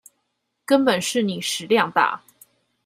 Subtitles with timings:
[0.65, 2.23] 根本是你食量大